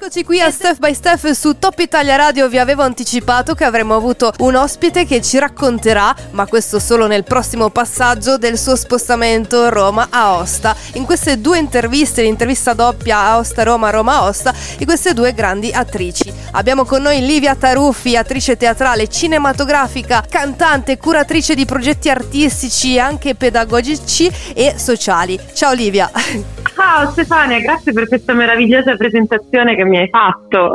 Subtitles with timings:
[0.00, 2.48] Eccoci qui a Step by Step su Top Italia Radio.
[2.48, 7.24] Vi avevo anticipato che avremmo avuto un ospite che ci racconterà, ma questo solo nel
[7.24, 10.76] prossimo passaggio, del suo spostamento Roma-Aosta.
[10.92, 16.32] In queste due interviste, l'intervista doppia Aosta-Roma, Roma-Aosta, di queste due grandi attrici.
[16.52, 24.30] Abbiamo con noi Livia Taruffi, attrice teatrale, cinematografica, cantante, curatrice di progetti artistici, anche pedagogici
[24.54, 25.36] e sociali.
[25.54, 26.08] Ciao Livia!
[26.90, 30.74] Ciao Stefania, grazie per questa meravigliosa presentazione che mi hai fatto.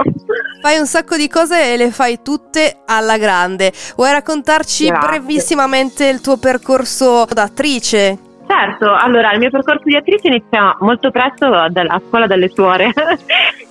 [0.61, 3.71] Fai un sacco di cose e le fai tutte alla grande.
[3.95, 5.07] Vuoi raccontarci grazie.
[5.07, 8.19] brevissimamente il tuo percorso da attrice?
[8.45, 12.93] Certo, allora il mio percorso di attrice inizia molto presto a scuola delle suore.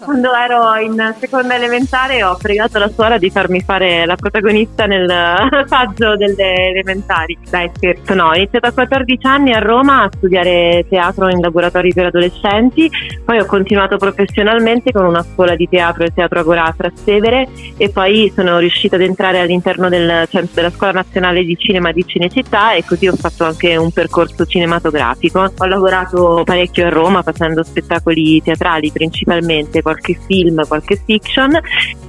[0.04, 5.08] Quando ero in seconda elementare ho pregato la suora di farmi fare la protagonista nel
[5.66, 7.38] saggio delle elementari.
[7.48, 11.92] Dai scherzo, no, ho iniziato a 14 anni a Roma a studiare teatro in laboratori
[11.92, 12.90] per adolescenti,
[13.24, 17.88] poi ho continuato professionalmente con una scuola di teatro, il Teatro Agora a Trastevere e
[17.90, 22.72] poi sono riuscita ad entrare all'interno del centro della Scuola Nazionale di Cinema di Cinecittà
[22.72, 25.52] e così ho fatto anche un percorso cinematografico.
[25.56, 31.58] Ho lavorato parecchio a Roma facendo spettacoli teatrali principalmente, qualche film, qualche fiction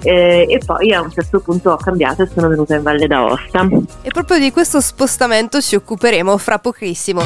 [0.03, 3.67] eh, e poi a un certo punto ho cambiato e sono venuta in Valle d'Aosta.
[4.01, 7.21] E proprio di questo spostamento ci occuperemo fra pochissimo.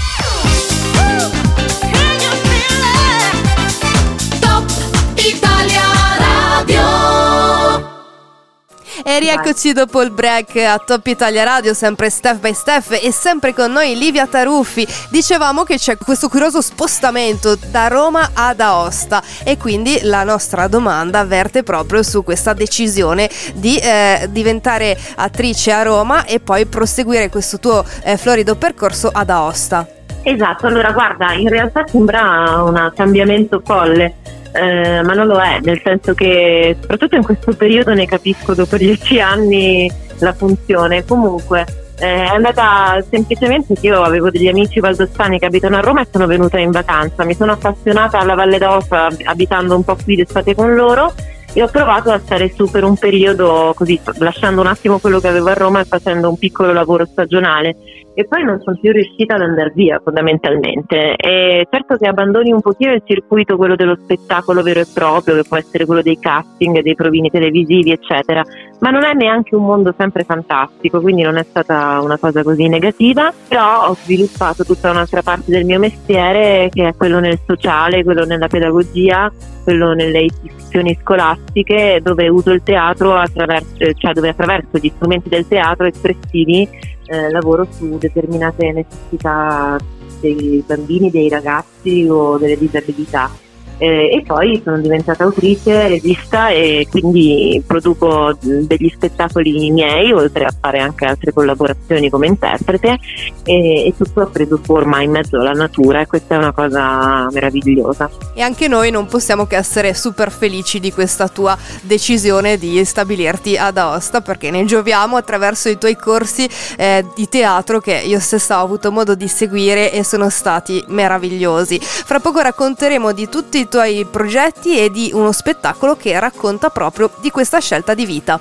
[9.10, 13.54] E rieccoci dopo il break a Top Italia Radio, sempre Step by Step e sempre
[13.54, 14.86] con noi Livia Taruffi.
[15.10, 21.24] Dicevamo che c'è questo curioso spostamento da Roma ad Aosta e quindi la nostra domanda
[21.24, 27.60] verte proprio su questa decisione di eh, diventare attrice a Roma e poi proseguire questo
[27.60, 29.88] tuo eh, florido percorso ad Aosta.
[30.22, 34.16] Esatto, allora guarda, in realtà sembra un cambiamento folle
[34.58, 38.78] eh, ma non lo è, nel senso che soprattutto in questo periodo ne capisco dopo
[38.78, 41.06] dieci anni la funzione.
[41.06, 41.66] Comunque
[42.00, 46.08] eh, è andata semplicemente che io avevo degli amici valdostani che abitano a Roma e
[46.12, 47.24] sono venuta in vacanza.
[47.24, 51.14] Mi sono appassionata alla Valle d'Aosta abitando un po' qui d'estate con loro
[51.58, 55.28] e ho provato a stare su per un periodo così, lasciando un attimo quello che
[55.28, 57.76] avevo a Roma e facendo un piccolo lavoro stagionale
[58.14, 61.16] e poi non sono più riuscita ad andare via fondamentalmente.
[61.16, 65.44] E certo che abbandoni un pochino il circuito, quello dello spettacolo vero e proprio, che
[65.48, 68.44] può essere quello dei casting, dei provini televisivi, eccetera,
[68.80, 72.68] ma non è neanche un mondo sempre fantastico, quindi non è stata una cosa così
[72.68, 78.04] negativa, però ho sviluppato tutta un'altra parte del mio mestiere che è quello nel sociale,
[78.04, 79.32] quello nella pedagogia,
[79.68, 85.46] quello nelle istituzioni scolastiche dove uso il teatro attraverso, cioè dove attraverso gli strumenti del
[85.46, 86.66] teatro espressivi
[87.08, 89.78] eh, lavoro su determinate necessità
[90.22, 93.30] dei bambini, dei ragazzi o delle disabilità
[93.78, 100.54] eh, e poi sono diventata autrice, regista e quindi produco degli spettacoli miei oltre a
[100.60, 102.98] fare anche altre collaborazioni come interprete
[103.44, 107.28] e, e tutto ha preso forma in mezzo alla natura e questa è una cosa
[107.32, 108.10] meravigliosa.
[108.34, 113.58] E anche noi non possiamo che essere super felici di questa tua decisione di stabilirti
[113.58, 118.62] ad Aosta perché ne gioviamo attraverso i tuoi corsi eh, di teatro che io stessa
[118.62, 121.80] ho avuto modo di seguire e sono stati meravigliosi.
[121.82, 126.70] Fra poco racconteremo di tutti i i tuoi progetti e di uno spettacolo che racconta
[126.70, 128.40] proprio di questa scelta di vita.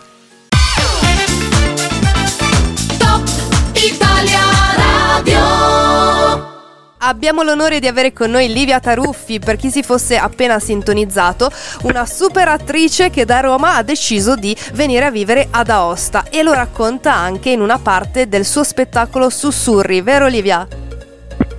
[6.98, 11.50] Abbiamo l'onore di avere con noi Livia Taruffi, per chi si fosse appena sintonizzato,
[11.82, 16.42] una super attrice che da Roma ha deciso di venire a vivere ad Aosta e
[16.42, 20.85] lo racconta anche in una parte del suo spettacolo Sussurri, vero Livia?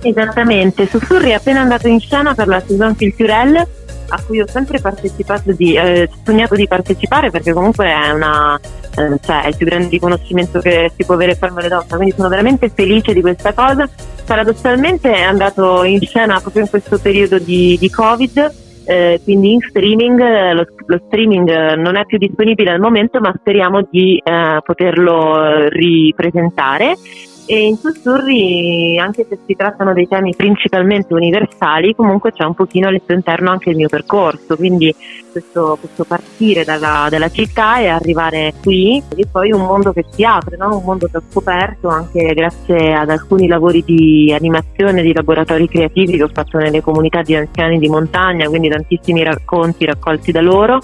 [0.02, 3.66] Esattamente, Sussurri è appena andato in scena per la Saison Culturelle
[4.10, 9.18] a cui ho sempre partecipato di, eh, sognato di partecipare perché comunque è una eh,
[9.20, 12.28] cioè è il più grande riconoscimento che si può avere per le donne quindi sono
[12.28, 13.88] veramente felice di questa cosa.
[14.24, 18.54] Paradossalmente è andato in scena proprio in questo periodo di, di covid
[18.84, 20.18] eh, quindi in streaming
[20.52, 26.96] lo, lo, streaming non è più disponibile al momento ma speriamo di eh, poterlo ripresentare
[27.48, 32.88] e in sussurri, anche se si trattano dei temi principalmente universali, comunque c'è un pochino
[32.88, 34.94] al suo interno anche il mio percorso, quindi
[35.32, 40.24] questo, questo partire dalla, dalla, città e arrivare qui e poi un mondo che si
[40.24, 40.76] apre, no?
[40.76, 46.18] un mondo che ho scoperto anche grazie ad alcuni lavori di animazione, di laboratori creativi
[46.18, 50.80] che ho fatto nelle comunità di anziani di montagna, quindi tantissimi racconti raccolti da loro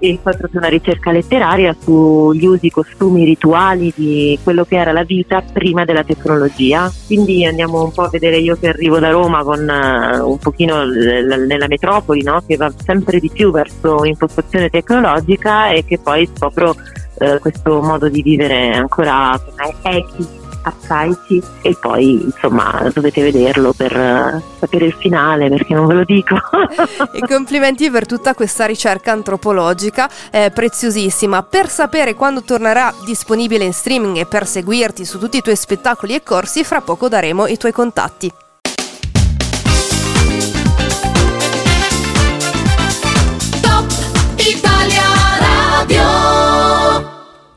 [0.00, 5.04] e poi proprio una ricerca letteraria sugli usi, costumi, rituali di quello che era la
[5.04, 6.90] vita prima della tecnologia.
[7.06, 10.84] Quindi andiamo un po' a vedere io che arrivo da Roma con uh, un pochino
[10.84, 12.42] l- nella metropoli, no?
[12.46, 18.08] che va sempre di più verso un'impostazione tecnologica e che poi scopro uh, questo modo
[18.08, 19.38] di vivere ancora
[19.82, 26.04] echi arcaici e poi insomma dovete vederlo per sapere il finale perché non ve lo
[26.04, 26.36] dico.
[27.12, 31.42] e complimenti per tutta questa ricerca antropologica eh, preziosissima.
[31.42, 36.14] Per sapere quando tornerà disponibile in streaming e per seguirti su tutti i tuoi spettacoli
[36.14, 38.32] e corsi, fra poco daremo i tuoi contatti.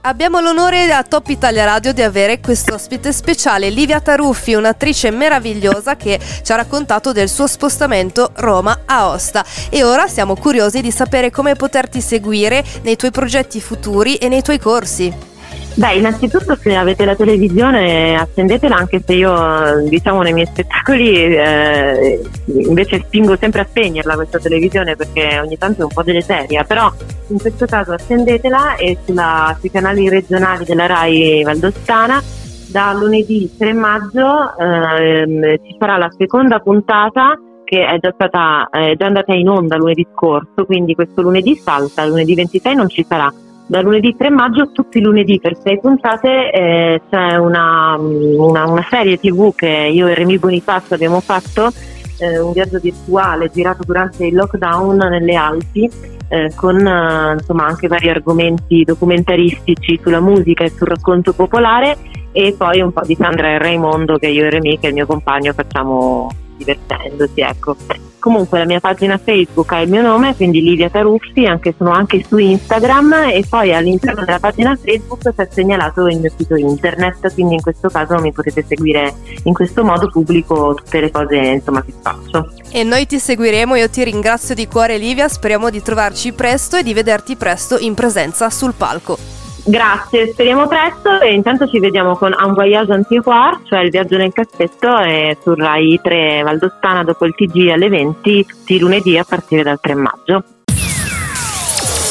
[0.05, 5.95] Abbiamo l'onore a Top Italia Radio di avere questo ospite speciale, Livia Taruffi, un'attrice meravigliosa
[5.95, 9.45] che ci ha raccontato del suo spostamento Roma-Aosta.
[9.69, 14.41] E ora siamo curiosi di sapere come poterti seguire nei tuoi progetti futuri e nei
[14.41, 15.32] tuoi corsi.
[15.75, 22.21] Beh, innanzitutto se avete la televisione accendetela anche se io diciamo nei miei spettacoli eh,
[22.45, 26.91] invece spingo sempre a spegnerla questa televisione perché ogni tanto è un po' deleteria, però
[27.29, 32.21] in questo caso accendetela e sulla, sui canali regionali della RAI Valdostana
[32.67, 38.93] da lunedì 3 maggio eh, ci sarà la seconda puntata che è già, stata, è
[38.95, 43.33] già andata in onda lunedì scorso, quindi questo lunedì salta, lunedì 26 non ci sarà
[43.65, 48.85] da lunedì 3 maggio, tutti i lunedì per sei puntate, eh, c'è una, una, una,
[48.89, 51.71] serie tv che io e Remy Bonifacio abbiamo fatto,
[52.19, 55.89] eh, un viaggio virtuale girato durante il lockdown nelle Alpi,
[56.27, 61.97] eh, con eh, insomma, anche vari argomenti documentaristici sulla musica e sul racconto popolare
[62.31, 64.95] e poi un po' di Sandra e Raimondo che io e Remy, che è il
[64.95, 67.41] mio compagno, facciamo divertendosi.
[67.41, 67.75] Ecco.
[68.23, 72.23] Comunque la mia pagina Facebook ha il mio nome, quindi Livia Taruffi, anche, sono anche
[72.25, 77.55] su Instagram e poi all'interno della pagina Facebook c'è segnalato il mio sito internet, quindi
[77.55, 81.91] in questo caso mi potete seguire in questo modo, pubblico tutte le cose insomma, che
[82.01, 82.49] faccio.
[82.71, 86.83] E noi ti seguiremo, io ti ringrazio di cuore Livia, speriamo di trovarci presto e
[86.83, 89.32] di vederti presto in presenza sul palco.
[89.65, 94.33] Grazie, speriamo presto e intanto ci vediamo con Un Voyage Antiquar, cioè il viaggio nel
[94.33, 99.23] cassetto e su Rai 3 Valdostana dopo il TG alle 20 tutti i lunedì a
[99.23, 100.43] partire dal 3 maggio.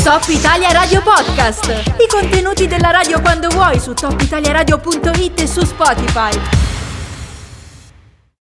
[0.02, 1.68] Top Italia Radio Podcast.
[2.00, 6.71] I contenuti della radio quando vuoi su topitaliaradio.it e su Spotify.